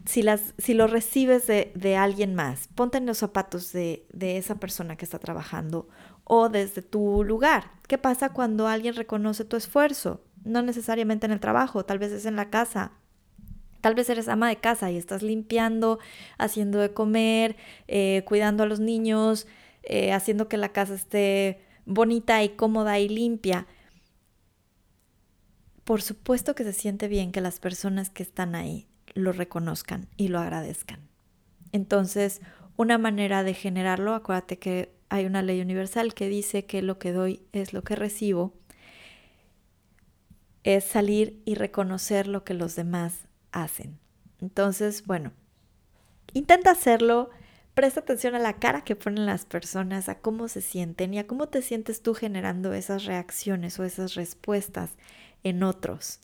si, 0.06 0.22
las, 0.22 0.54
si 0.58 0.74
lo 0.74 0.86
recibes 0.86 1.46
de, 1.46 1.96
alguien 1.96 2.34
más, 2.34 2.68
ponte 2.68 2.98
en 2.98 3.06
los 3.06 3.18
zapatos 3.18 3.72
de, 3.72 4.06
de 4.12 4.38
esa 4.38 4.56
persona 4.56 4.96
que 4.96 5.04
está 5.04 5.18
trabajando 5.18 5.88
o 6.24 6.48
desde 6.48 6.82
tu 6.82 7.24
lugar. 7.24 7.72
¿Qué 7.88 7.98
pasa 7.98 8.32
cuando 8.32 8.68
alguien 8.68 8.94
reconoce 8.94 9.44
tu 9.44 9.56
esfuerzo? 9.56 10.22
No 10.44 10.62
necesariamente 10.62 11.26
en 11.26 11.32
el 11.32 11.40
trabajo, 11.40 11.84
tal 11.84 11.98
vez 11.98 12.12
es 12.12 12.26
en 12.26 12.36
la 12.36 12.50
casa. 12.50 12.92
Tal 13.80 13.94
vez 13.94 14.08
eres 14.10 14.28
ama 14.28 14.48
de 14.48 14.56
casa 14.56 14.90
y 14.90 14.96
estás 14.96 15.22
limpiando, 15.22 15.98
haciendo 16.38 16.78
de 16.78 16.92
comer, 16.92 17.56
eh, 17.88 18.22
cuidando 18.26 18.62
a 18.62 18.66
los 18.66 18.78
niños, 18.78 19.46
eh, 19.82 20.12
haciendo 20.12 20.48
que 20.48 20.56
la 20.56 20.70
casa 20.70 20.94
esté 20.94 21.64
bonita 21.84 22.42
y 22.44 22.50
cómoda 22.50 23.00
y 23.00 23.08
limpia 23.08 23.66
por 25.84 26.02
supuesto 26.02 26.54
que 26.54 26.64
se 26.64 26.72
siente 26.72 27.08
bien 27.08 27.32
que 27.32 27.40
las 27.40 27.58
personas 27.58 28.10
que 28.10 28.22
están 28.22 28.54
ahí 28.54 28.86
lo 29.14 29.32
reconozcan 29.32 30.08
y 30.16 30.28
lo 30.28 30.38
agradezcan. 30.38 31.00
Entonces, 31.72 32.40
una 32.76 32.98
manera 32.98 33.42
de 33.42 33.54
generarlo, 33.54 34.14
acuérdate 34.14 34.58
que 34.58 34.94
hay 35.08 35.26
una 35.26 35.42
ley 35.42 35.60
universal 35.60 36.14
que 36.14 36.28
dice 36.28 36.64
que 36.64 36.82
lo 36.82 36.98
que 36.98 37.12
doy 37.12 37.42
es 37.52 37.72
lo 37.72 37.82
que 37.82 37.96
recibo, 37.96 38.54
es 40.64 40.84
salir 40.84 41.42
y 41.44 41.54
reconocer 41.54 42.28
lo 42.28 42.44
que 42.44 42.54
los 42.54 42.76
demás 42.76 43.26
hacen. 43.50 43.98
Entonces, 44.40 45.06
bueno, 45.06 45.32
intenta 46.32 46.70
hacerlo, 46.70 47.30
presta 47.74 48.00
atención 48.00 48.34
a 48.34 48.38
la 48.38 48.54
cara 48.54 48.82
que 48.82 48.96
ponen 48.96 49.26
las 49.26 49.44
personas, 49.44 50.08
a 50.08 50.20
cómo 50.20 50.48
se 50.48 50.60
sienten 50.60 51.14
y 51.14 51.18
a 51.18 51.26
cómo 51.26 51.48
te 51.48 51.62
sientes 51.62 52.02
tú 52.02 52.14
generando 52.14 52.72
esas 52.72 53.04
reacciones 53.04 53.78
o 53.78 53.84
esas 53.84 54.14
respuestas 54.14 54.90
en 55.42 55.62
otros. 55.62 56.20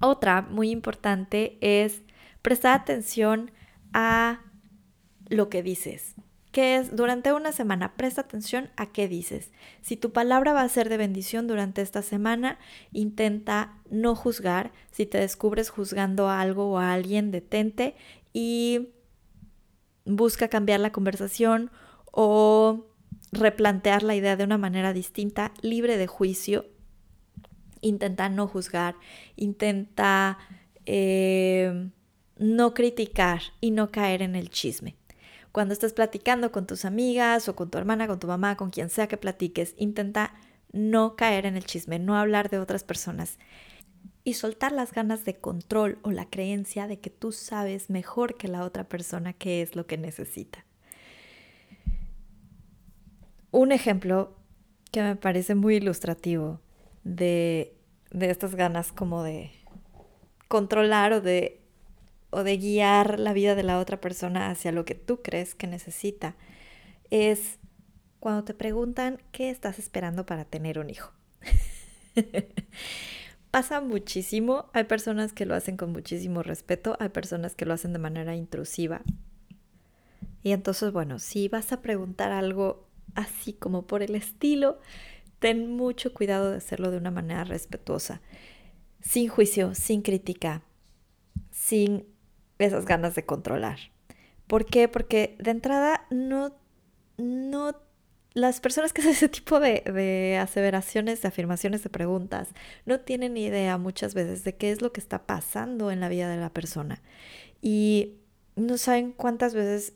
Otra 0.00 0.42
muy 0.42 0.70
importante 0.70 1.58
es 1.60 2.02
prestar 2.42 2.80
atención 2.80 3.50
a 3.92 4.40
lo 5.28 5.48
que 5.48 5.62
dices. 5.62 6.14
Que 6.54 6.76
es 6.76 6.94
durante 6.94 7.32
una 7.32 7.50
semana, 7.50 7.96
presta 7.96 8.20
atención 8.20 8.70
a 8.76 8.86
qué 8.86 9.08
dices. 9.08 9.50
Si 9.82 9.96
tu 9.96 10.12
palabra 10.12 10.52
va 10.52 10.62
a 10.62 10.68
ser 10.68 10.88
de 10.88 10.96
bendición 10.96 11.48
durante 11.48 11.82
esta 11.82 12.00
semana, 12.00 12.60
intenta 12.92 13.74
no 13.90 14.14
juzgar. 14.14 14.70
Si 14.92 15.04
te 15.04 15.18
descubres 15.18 15.68
juzgando 15.68 16.28
a 16.28 16.40
algo 16.40 16.70
o 16.70 16.78
a 16.78 16.92
alguien, 16.92 17.32
detente 17.32 17.96
y 18.32 18.90
busca 20.04 20.46
cambiar 20.46 20.78
la 20.78 20.92
conversación 20.92 21.72
o 22.12 22.86
replantear 23.32 24.04
la 24.04 24.14
idea 24.14 24.36
de 24.36 24.44
una 24.44 24.56
manera 24.56 24.92
distinta, 24.92 25.52
libre 25.60 25.96
de 25.96 26.06
juicio 26.06 26.66
intenta 27.80 28.28
no 28.28 28.46
juzgar, 28.46 28.94
intenta 29.34 30.38
eh, 30.86 31.90
no 32.38 32.74
criticar 32.74 33.42
y 33.60 33.72
no 33.72 33.90
caer 33.90 34.22
en 34.22 34.36
el 34.36 34.50
chisme. 34.50 34.94
Cuando 35.54 35.72
estés 35.72 35.92
platicando 35.92 36.50
con 36.50 36.66
tus 36.66 36.84
amigas 36.84 37.48
o 37.48 37.54
con 37.54 37.70
tu 37.70 37.78
hermana, 37.78 38.08
con 38.08 38.18
tu 38.18 38.26
mamá, 38.26 38.56
con 38.56 38.70
quien 38.70 38.90
sea 38.90 39.06
que 39.06 39.16
platiques, 39.16 39.76
intenta 39.78 40.34
no 40.72 41.14
caer 41.14 41.46
en 41.46 41.56
el 41.56 41.64
chisme, 41.64 42.00
no 42.00 42.16
hablar 42.16 42.50
de 42.50 42.58
otras 42.58 42.82
personas 42.82 43.38
y 44.24 44.34
soltar 44.34 44.72
las 44.72 44.92
ganas 44.92 45.24
de 45.24 45.36
control 45.36 46.00
o 46.02 46.10
la 46.10 46.28
creencia 46.28 46.88
de 46.88 46.98
que 46.98 47.08
tú 47.08 47.30
sabes 47.30 47.88
mejor 47.88 48.36
que 48.36 48.48
la 48.48 48.64
otra 48.64 48.88
persona 48.88 49.32
qué 49.32 49.62
es 49.62 49.76
lo 49.76 49.86
que 49.86 49.96
necesita. 49.96 50.64
Un 53.52 53.70
ejemplo 53.70 54.36
que 54.90 55.02
me 55.02 55.14
parece 55.14 55.54
muy 55.54 55.76
ilustrativo 55.76 56.60
de, 57.04 57.76
estas 58.10 58.56
ganas 58.56 58.90
como 58.90 59.22
de 59.22 59.52
controlar 60.48 61.12
o 61.12 61.20
de, 61.20 61.63
o 62.34 62.44
de 62.44 62.56
guiar 62.56 63.20
la 63.20 63.32
vida 63.32 63.54
de 63.54 63.62
la 63.62 63.78
otra 63.78 64.00
persona 64.00 64.50
hacia 64.50 64.72
lo 64.72 64.84
que 64.84 64.94
tú 64.94 65.22
crees 65.22 65.54
que 65.54 65.66
necesita, 65.66 66.34
es 67.10 67.58
cuando 68.18 68.44
te 68.44 68.54
preguntan 68.54 69.22
qué 69.32 69.50
estás 69.50 69.78
esperando 69.78 70.26
para 70.26 70.44
tener 70.44 70.78
un 70.78 70.90
hijo. 70.90 71.12
Pasa 73.50 73.80
muchísimo, 73.80 74.68
hay 74.72 74.84
personas 74.84 75.32
que 75.32 75.46
lo 75.46 75.54
hacen 75.54 75.76
con 75.76 75.92
muchísimo 75.92 76.42
respeto, 76.42 76.96
hay 76.98 77.10
personas 77.10 77.54
que 77.54 77.66
lo 77.66 77.74
hacen 77.74 77.92
de 77.92 78.00
manera 78.00 78.34
intrusiva. 78.34 79.02
Y 80.42 80.52
entonces, 80.52 80.92
bueno, 80.92 81.20
si 81.20 81.48
vas 81.48 81.72
a 81.72 81.82
preguntar 81.82 82.32
algo 82.32 82.88
así 83.14 83.52
como 83.52 83.86
por 83.86 84.02
el 84.02 84.16
estilo, 84.16 84.80
ten 85.38 85.70
mucho 85.70 86.12
cuidado 86.12 86.50
de 86.50 86.56
hacerlo 86.56 86.90
de 86.90 86.98
una 86.98 87.12
manera 87.12 87.44
respetuosa, 87.44 88.20
sin 89.00 89.28
juicio, 89.28 89.74
sin 89.74 90.02
crítica, 90.02 90.62
sin 91.50 92.13
esas 92.58 92.84
ganas 92.84 93.14
de 93.14 93.24
controlar. 93.24 93.78
¿Por 94.46 94.66
qué? 94.66 94.88
Porque 94.88 95.36
de 95.38 95.50
entrada 95.50 96.06
no, 96.10 96.54
no, 97.16 97.76
las 98.34 98.60
personas 98.60 98.92
que 98.92 99.00
hacen 99.02 99.12
ese 99.12 99.28
tipo 99.28 99.60
de, 99.60 99.82
de 99.86 100.38
aseveraciones, 100.38 101.22
de 101.22 101.28
afirmaciones, 101.28 101.82
de 101.82 101.90
preguntas, 101.90 102.48
no 102.86 103.00
tienen 103.00 103.36
idea 103.36 103.78
muchas 103.78 104.14
veces 104.14 104.44
de 104.44 104.56
qué 104.56 104.70
es 104.70 104.82
lo 104.82 104.92
que 104.92 105.00
está 105.00 105.26
pasando 105.26 105.90
en 105.90 106.00
la 106.00 106.08
vida 106.08 106.28
de 106.28 106.36
la 106.36 106.50
persona. 106.50 107.02
Y 107.62 108.16
no 108.56 108.78
saben 108.78 109.12
cuántas 109.12 109.54
veces 109.54 109.94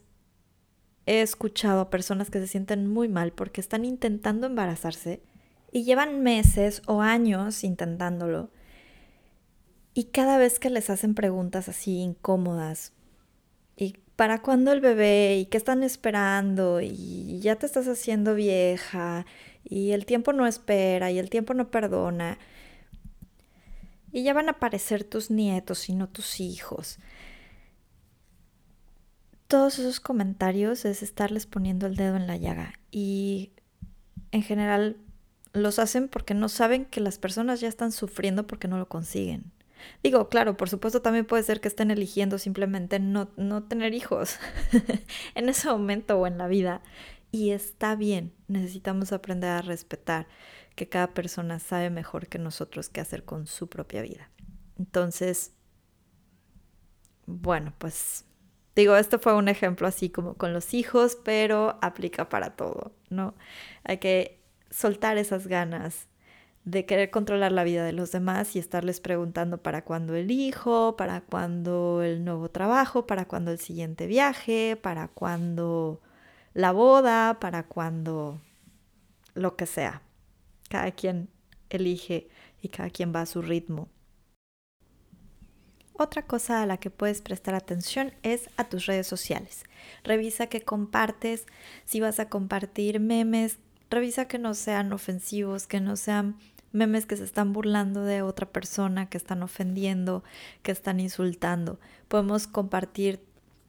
he 1.05 1.21
escuchado 1.21 1.81
a 1.81 1.89
personas 1.89 2.29
que 2.29 2.39
se 2.39 2.47
sienten 2.47 2.87
muy 2.87 3.07
mal 3.07 3.31
porque 3.31 3.61
están 3.61 3.85
intentando 3.85 4.47
embarazarse 4.47 5.23
y 5.71 5.83
llevan 5.83 6.21
meses 6.21 6.81
o 6.85 7.01
años 7.01 7.63
intentándolo. 7.63 8.51
Y 9.99 10.05
cada 10.05 10.37
vez 10.37 10.59
que 10.59 10.69
les 10.69 10.89
hacen 10.89 11.13
preguntas 11.13 11.67
así 11.67 11.97
incómodas, 11.97 12.93
¿y 13.75 13.97
para 14.15 14.41
cuándo 14.41 14.71
el 14.71 14.79
bebé? 14.79 15.37
¿Y 15.39 15.47
qué 15.47 15.57
están 15.57 15.83
esperando? 15.83 16.79
Y 16.79 17.41
ya 17.41 17.57
te 17.57 17.65
estás 17.65 17.85
haciendo 17.89 18.33
vieja, 18.33 19.25
y 19.65 19.91
el 19.91 20.05
tiempo 20.05 20.31
no 20.31 20.47
espera, 20.47 21.11
y 21.11 21.19
el 21.19 21.29
tiempo 21.29 21.53
no 21.53 21.69
perdona. 21.69 22.39
Y 24.13 24.23
ya 24.23 24.33
van 24.33 24.47
a 24.47 24.51
aparecer 24.51 25.03
tus 25.03 25.31
nietos 25.31 25.89
y 25.89 25.95
no 25.95 26.07
tus 26.07 26.39
hijos. 26.39 26.97
Todos 29.49 29.79
esos 29.79 29.99
comentarios 29.99 30.85
es 30.85 31.03
estarles 31.03 31.45
poniendo 31.45 31.87
el 31.87 31.97
dedo 31.97 32.15
en 32.15 32.25
la 32.25 32.37
llaga. 32.37 32.71
Y 32.89 33.51
en 34.31 34.43
general 34.43 34.95
los 35.51 35.77
hacen 35.77 36.07
porque 36.07 36.35
no 36.35 36.47
saben 36.47 36.85
que 36.85 37.01
las 37.01 37.19
personas 37.19 37.59
ya 37.59 37.67
están 37.67 37.91
sufriendo 37.91 38.47
porque 38.47 38.69
no 38.69 38.77
lo 38.77 38.87
consiguen. 38.87 39.51
Digo, 40.03 40.29
claro, 40.29 40.57
por 40.57 40.69
supuesto 40.69 41.01
también 41.01 41.25
puede 41.25 41.43
ser 41.43 41.61
que 41.61 41.67
estén 41.67 41.91
eligiendo 41.91 42.37
simplemente 42.37 42.99
no, 42.99 43.29
no 43.37 43.63
tener 43.63 43.93
hijos 43.93 44.37
en 45.35 45.49
ese 45.49 45.69
momento 45.69 46.19
o 46.19 46.27
en 46.27 46.37
la 46.37 46.47
vida. 46.47 46.81
Y 47.31 47.51
está 47.51 47.95
bien, 47.95 48.33
necesitamos 48.47 49.11
aprender 49.11 49.51
a 49.51 49.61
respetar 49.61 50.27
que 50.75 50.89
cada 50.89 51.13
persona 51.13 51.59
sabe 51.59 51.89
mejor 51.89 52.27
que 52.27 52.39
nosotros 52.39 52.89
qué 52.89 53.01
hacer 53.01 53.23
con 53.23 53.47
su 53.47 53.67
propia 53.67 54.01
vida. 54.01 54.31
Entonces, 54.77 55.53
bueno, 57.25 57.73
pues 57.77 58.25
digo, 58.75 58.95
esto 58.95 59.19
fue 59.19 59.35
un 59.35 59.47
ejemplo 59.49 59.87
así 59.87 60.09
como 60.09 60.35
con 60.35 60.53
los 60.53 60.73
hijos, 60.73 61.17
pero 61.23 61.77
aplica 61.81 62.29
para 62.29 62.55
todo, 62.55 62.93
¿no? 63.09 63.35
Hay 63.83 63.97
que 63.97 64.41
soltar 64.71 65.17
esas 65.17 65.47
ganas 65.47 66.08
de 66.69 66.85
querer 66.85 67.09
controlar 67.09 67.51
la 67.51 67.63
vida 67.63 67.83
de 67.83 67.93
los 67.93 68.11
demás 68.11 68.55
y 68.55 68.59
estarles 68.59 68.99
preguntando 68.99 69.57
para 69.57 69.83
cuándo 69.83 70.13
el 70.15 70.29
hijo, 70.29 70.95
para 70.97 71.21
cuándo 71.21 72.03
el 72.03 72.23
nuevo 72.23 72.49
trabajo, 72.49 73.07
para 73.07 73.25
cuándo 73.25 73.51
el 73.51 73.59
siguiente 73.59 74.05
viaje, 74.05 74.75
para 74.75 75.07
cuándo 75.07 75.99
la 76.53 76.71
boda, 76.71 77.39
para 77.39 77.63
cuándo 77.63 78.39
lo 79.33 79.55
que 79.55 79.65
sea. 79.65 80.03
Cada 80.69 80.91
quien 80.91 81.29
elige 81.71 82.29
y 82.61 82.69
cada 82.69 82.91
quien 82.91 83.13
va 83.15 83.21
a 83.21 83.25
su 83.25 83.41
ritmo. 83.41 83.89
Otra 85.93 86.21
cosa 86.21 86.61
a 86.61 86.65
la 86.65 86.77
que 86.77 86.91
puedes 86.91 87.21
prestar 87.21 87.55
atención 87.55 88.13
es 88.21 88.49
a 88.57 88.69
tus 88.69 88.85
redes 88.85 89.07
sociales. 89.07 89.63
Revisa 90.03 90.47
que 90.47 90.61
compartes, 90.61 91.45
si 91.83 91.99
vas 91.99 92.19
a 92.19 92.29
compartir 92.29 92.99
memes, 92.99 93.57
revisa 93.89 94.27
que 94.27 94.37
no 94.37 94.53
sean 94.53 94.93
ofensivos, 94.93 95.67
que 95.67 95.81
no 95.81 95.95
sean 95.95 96.37
memes 96.71 97.05
que 97.05 97.17
se 97.17 97.23
están 97.23 97.53
burlando 97.53 98.03
de 98.03 98.21
otra 98.21 98.47
persona, 98.47 99.09
que 99.09 99.17
están 99.17 99.43
ofendiendo, 99.43 100.23
que 100.61 100.71
están 100.71 100.99
insultando. 100.99 101.79
Podemos 102.07 102.47
compartir 102.47 103.21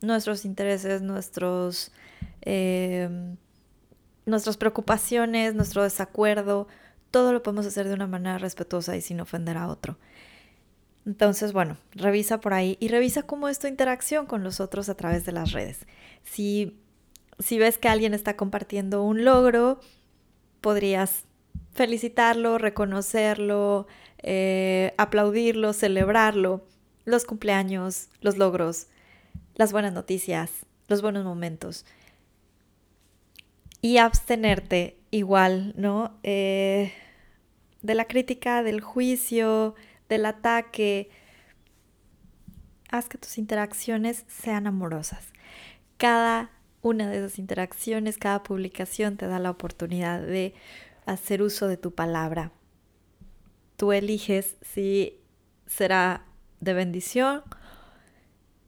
nuestros 0.03 0.45
intereses, 0.45 1.03
nuestros, 1.03 1.93
em, 2.43 3.37
nuestras 4.27 4.57
preocupaciones, 4.57 5.55
nuestro 5.55 5.83
desacuerdo. 5.83 6.69
Todo 7.11 7.33
lo 7.33 7.43
podemos 7.43 7.67
hacer 7.67 7.89
de 7.89 7.95
una 7.95 8.07
manera 8.07 8.39
respetuosa 8.39 8.97
y 8.97 9.01
sin 9.01 9.21
ofender 9.21 9.57
a 9.57 9.69
otro. 9.69 9.99
Entonces, 11.07 11.53
bueno, 11.53 11.79
revisa 11.93 12.41
por 12.41 12.53
ahí 12.53 12.77
y 12.81 12.89
revisa 12.89 13.23
cómo 13.23 13.49
es 13.49 13.59
tu 13.59 13.67
interacción 13.67 14.27
con 14.27 14.45
los 14.45 14.61
otros 14.61 14.89
a 14.89 14.95
través 14.95 15.25
de 15.25 15.33
las 15.33 15.53
redes. 15.53 15.87
Si, 16.25 16.79
si 17.39 17.59
ves 17.59 17.79
que 17.79 17.89
alguien 17.89 18.15
está 18.15 18.37
compartiendo 18.37 19.03
un 19.03 19.25
logro, 19.25 19.81
podrías 20.61 21.25
felicitarlo, 21.73 22.59
reconocerlo, 22.59 23.87
eh, 24.19 24.95
aplaudirlo, 24.99 25.73
celebrarlo, 25.73 26.65
los 27.05 27.25
cumpleaños, 27.25 28.09
los 28.21 28.37
logros, 28.37 28.89
las 29.55 29.73
buenas 29.73 29.93
noticias, 29.93 30.51
los 30.89 31.03
buenos 31.03 31.25
momentos. 31.25 31.87
Y 33.83 33.99
abstenerte 33.99 34.99
igual, 35.11 35.73
¿no? 35.77 36.19
Eh, 36.23 36.93
de 37.83 37.95
la 37.95 38.05
crítica, 38.05 38.63
del 38.63 38.81
juicio, 38.81 39.75
del 40.09 40.27
ataque. 40.27 41.11
Haz 42.91 43.09
que 43.09 43.19
tus 43.19 43.39
interacciones 43.39 44.25
sean 44.29 44.67
amorosas. 44.67 45.33
Cada 45.97 46.51
una 46.83 47.09
de 47.09 47.19
esas 47.19 47.39
interacciones, 47.39 48.19
cada 48.19 48.43
publicación 48.43 49.17
te 49.17 49.27
da 49.27 49.39
la 49.39 49.51
oportunidad 49.51 50.21
de 50.21 50.55
hacer 51.13 51.43
uso 51.43 51.69
de 51.69 51.77
tu 51.77 51.93
palabra. 51.95 52.53
Tú 53.77 53.93
eliges 53.93 54.57
si 54.63 55.19
será 55.67 56.25
de 56.61 56.75
bendición, 56.75 57.43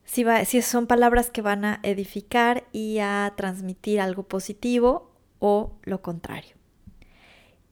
si, 0.05 0.63
son 0.63 0.87
palabras 0.87 1.31
que 1.31 1.43
van 1.43 1.65
a 1.65 1.81
edificar 1.83 2.65
y 2.73 2.99
a 2.99 3.33
transmitir 3.37 4.01
algo 4.01 4.25
positivo 4.25 5.11
o 5.39 5.73
lo 5.85 6.03
contrario. 6.03 6.55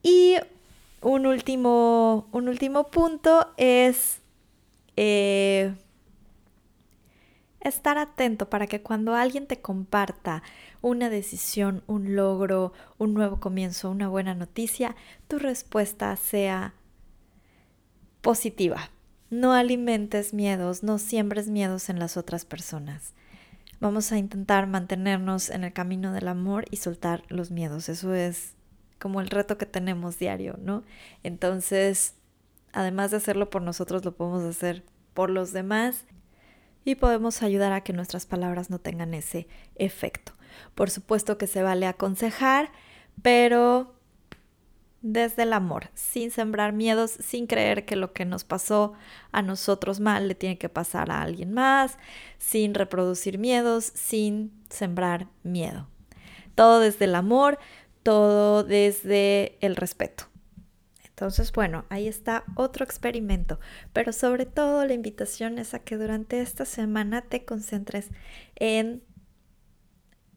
Y 0.02 0.36
un 1.02 1.26
último, 1.26 2.28
un 2.32 2.48
último 2.48 2.84
punto 2.84 3.52
es 3.56 4.20
eh, 4.96 5.74
estar 7.60 7.98
atento 7.98 8.48
para 8.48 8.66
que 8.66 8.82
cuando 8.82 9.14
alguien 9.14 9.46
te 9.46 9.60
comparta 9.60 10.42
una 10.80 11.10
decisión, 11.10 11.82
un 11.86 12.16
logro, 12.16 12.72
un 12.98 13.14
nuevo 13.14 13.38
comienzo, 13.38 13.90
una 13.90 14.08
buena 14.08 14.34
noticia, 14.34 14.96
tu 15.28 15.38
respuesta 15.38 16.14
sea 16.16 16.74
positiva. 18.22 18.90
No 19.30 19.52
alimentes 19.52 20.34
miedos, 20.34 20.82
no 20.82 20.98
siembres 20.98 21.48
miedos 21.48 21.88
en 21.88 21.98
las 21.98 22.16
otras 22.16 22.44
personas. 22.44 23.14
Vamos 23.78 24.12
a 24.12 24.18
intentar 24.18 24.66
mantenernos 24.66 25.50
en 25.50 25.64
el 25.64 25.72
camino 25.72 26.12
del 26.12 26.28
amor 26.28 26.64
y 26.70 26.76
soltar 26.76 27.22
los 27.28 27.50
miedos. 27.50 27.88
Eso 27.88 28.14
es 28.14 28.54
como 28.98 29.20
el 29.20 29.30
reto 29.30 29.56
que 29.56 29.66
tenemos 29.66 30.18
diario, 30.18 30.58
¿no? 30.60 30.82
Entonces, 31.22 32.14
además 32.72 33.10
de 33.10 33.18
hacerlo 33.18 33.48
por 33.48 33.62
nosotros, 33.62 34.04
lo 34.04 34.14
podemos 34.14 34.44
hacer 34.44 34.84
por 35.14 35.30
los 35.30 35.52
demás 35.52 36.04
y 36.84 36.94
podemos 36.94 37.42
ayudar 37.42 37.72
a 37.72 37.82
que 37.82 37.92
nuestras 37.92 38.26
palabras 38.26 38.70
no 38.70 38.78
tengan 38.78 39.14
ese 39.14 39.46
efecto. 39.76 40.32
Por 40.74 40.90
supuesto 40.90 41.38
que 41.38 41.46
se 41.46 41.62
vale 41.62 41.86
aconsejar, 41.86 42.70
pero 43.22 43.94
desde 45.02 45.44
el 45.44 45.52
amor, 45.52 45.90
sin 45.94 46.30
sembrar 46.30 46.72
miedos, 46.72 47.10
sin 47.10 47.46
creer 47.46 47.86
que 47.86 47.96
lo 47.96 48.12
que 48.12 48.24
nos 48.24 48.44
pasó 48.44 48.92
a 49.32 49.40
nosotros 49.42 50.00
mal 50.00 50.28
le 50.28 50.34
tiene 50.34 50.58
que 50.58 50.68
pasar 50.68 51.10
a 51.10 51.22
alguien 51.22 51.52
más, 51.52 51.98
sin 52.38 52.74
reproducir 52.74 53.38
miedos, 53.38 53.84
sin 53.94 54.52
sembrar 54.68 55.28
miedo. 55.42 55.88
Todo 56.54 56.80
desde 56.80 57.06
el 57.06 57.14
amor, 57.14 57.58
todo 58.02 58.62
desde 58.62 59.56
el 59.60 59.76
respeto. 59.76 60.29
Entonces, 61.20 61.52
bueno, 61.52 61.84
ahí 61.90 62.08
está 62.08 62.44
otro 62.54 62.82
experimento, 62.82 63.60
pero 63.92 64.10
sobre 64.10 64.46
todo 64.46 64.86
la 64.86 64.94
invitación 64.94 65.58
es 65.58 65.74
a 65.74 65.80
que 65.80 65.98
durante 65.98 66.40
esta 66.40 66.64
semana 66.64 67.20
te 67.20 67.44
concentres 67.44 68.08
en 68.56 69.02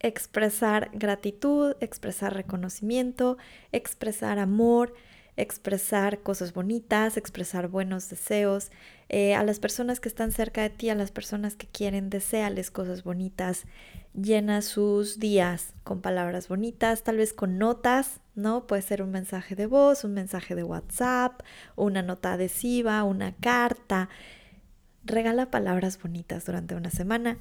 expresar 0.02 0.92
gratitud, 0.94 1.78
expresar 1.80 2.34
reconocimiento, 2.34 3.38
expresar 3.72 4.40
amor, 4.40 4.94
expresar 5.36 6.20
cosas 6.20 6.54
bonitas, 6.54 7.18
expresar 7.18 7.68
buenos 7.68 8.10
deseos. 8.10 8.72
Eh, 9.10 9.36
a 9.36 9.44
las 9.44 9.60
personas 9.60 10.00
que 10.00 10.10
están 10.10 10.32
cerca 10.32 10.62
de 10.62 10.70
ti, 10.70 10.90
a 10.90 10.96
las 10.96 11.12
personas 11.12 11.56
que 11.56 11.68
quieren, 11.68 12.10
deseales 12.10 12.72
cosas 12.72 13.04
bonitas. 13.04 13.66
Llena 14.14 14.62
sus 14.62 15.20
días 15.20 15.74
con 15.84 16.02
palabras 16.02 16.48
bonitas, 16.48 17.04
tal 17.04 17.18
vez 17.18 17.34
con 17.34 17.58
notas, 17.58 18.22
¿no? 18.36 18.68
Puede 18.68 18.84
ser 18.84 19.02
un 19.02 19.12
mensaje 19.12 19.56
de 19.56 19.66
voz, 19.66 20.04
un 20.04 20.14
mensaje 20.14 20.56
de 20.56 20.64
WhatsApp, 20.64 21.42
una 21.76 22.04
nota 22.04 22.34
adhesiva, 22.34 23.04
una 23.04 23.36
carta. 23.36 24.10
Regala 25.04 25.52
palabras 25.52 26.00
bonitas 26.02 26.46
durante 26.46 26.76
una 26.76 26.92
semana 26.92 27.40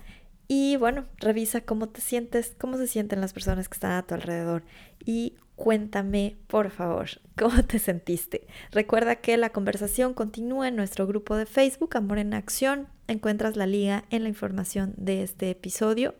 y 0.54 0.76
bueno, 0.76 1.06
revisa 1.16 1.62
cómo 1.62 1.88
te 1.88 2.02
sientes, 2.02 2.54
cómo 2.58 2.76
se 2.76 2.86
sienten 2.86 3.22
las 3.22 3.32
personas 3.32 3.70
que 3.70 3.72
están 3.72 3.92
a 3.92 4.02
tu 4.02 4.14
alrededor 4.14 4.64
y 5.02 5.36
cuéntame, 5.56 6.36
por 6.46 6.68
favor, 6.68 7.08
cómo 7.38 7.64
te 7.64 7.78
sentiste. 7.78 8.46
Recuerda 8.70 9.16
que 9.16 9.38
la 9.38 9.48
conversación 9.48 10.12
continúa 10.12 10.68
en 10.68 10.76
nuestro 10.76 11.06
grupo 11.06 11.36
de 11.36 11.46
Facebook 11.46 11.96
Amor 11.96 12.18
en 12.18 12.34
Acción. 12.34 12.88
Encuentras 13.08 13.56
la 13.56 13.64
liga 13.64 14.04
en 14.10 14.24
la 14.24 14.28
información 14.28 14.92
de 14.98 15.22
este 15.22 15.48
episodio. 15.48 16.16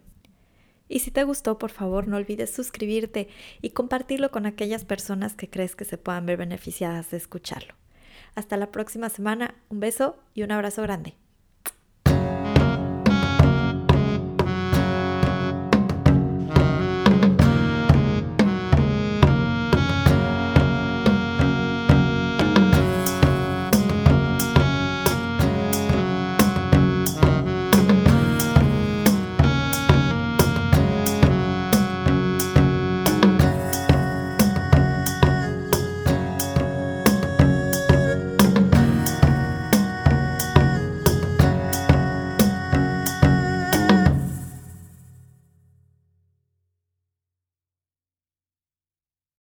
Y 0.88 1.00
si 1.00 1.10
te 1.10 1.24
gustó, 1.24 1.58
por 1.58 1.70
favor, 1.70 2.08
no 2.08 2.16
olvides 2.16 2.54
suscribirte 2.54 3.28
y 3.60 3.70
compartirlo 3.70 4.30
con 4.30 4.46
aquellas 4.46 4.86
personas 4.86 5.34
que 5.34 5.50
crees 5.50 5.76
que 5.76 5.84
se 5.84 5.98
puedan 5.98 6.24
ver 6.24 6.38
beneficiadas 6.38 7.10
de 7.10 7.18
escucharlo. 7.18 7.74
Hasta 8.34 8.56
la 8.56 8.72
próxima 8.72 9.10
semana, 9.10 9.56
un 9.68 9.80
beso 9.80 10.16
y 10.32 10.42
un 10.42 10.52
abrazo 10.52 10.80
grande. 10.80 11.16